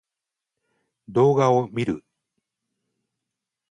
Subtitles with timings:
[1.09, 2.03] 動画を見る